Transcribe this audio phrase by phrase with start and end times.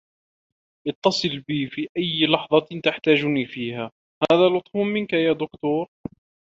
[0.87, 3.91] اتّصل بي في أيّ لحظة تحتاجني فيها.
[4.31, 5.87] "هذا لطف منك يا دكتور."